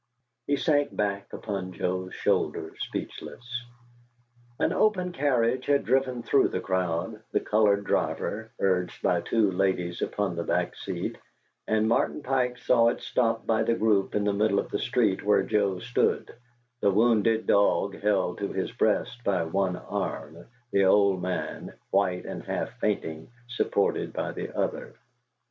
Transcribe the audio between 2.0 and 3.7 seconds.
shoulder, speechless.